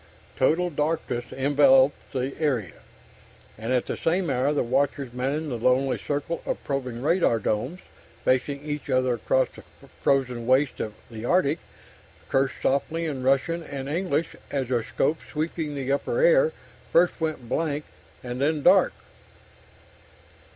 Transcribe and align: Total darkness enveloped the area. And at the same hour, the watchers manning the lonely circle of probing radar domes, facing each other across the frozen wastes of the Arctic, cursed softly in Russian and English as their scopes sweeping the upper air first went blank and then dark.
Total 0.35 0.71
darkness 0.71 1.25
enveloped 1.31 2.11
the 2.11 2.33
area. 2.39 2.81
And 3.55 3.71
at 3.71 3.85
the 3.85 3.95
same 3.95 4.31
hour, 4.31 4.51
the 4.51 4.63
watchers 4.63 5.13
manning 5.13 5.49
the 5.49 5.59
lonely 5.59 5.99
circle 5.99 6.41
of 6.43 6.63
probing 6.63 7.03
radar 7.03 7.37
domes, 7.37 7.81
facing 8.25 8.63
each 8.65 8.89
other 8.89 9.13
across 9.13 9.49
the 9.51 9.61
frozen 10.01 10.47
wastes 10.47 10.79
of 10.79 10.95
the 11.11 11.23
Arctic, 11.25 11.59
cursed 12.29 12.55
softly 12.63 13.05
in 13.05 13.21
Russian 13.21 13.61
and 13.61 13.87
English 13.87 14.35
as 14.49 14.69
their 14.69 14.83
scopes 14.83 15.25
sweeping 15.31 15.75
the 15.75 15.91
upper 15.91 16.19
air 16.23 16.51
first 16.91 17.21
went 17.21 17.47
blank 17.47 17.85
and 18.23 18.41
then 18.41 18.63
dark. 18.63 18.93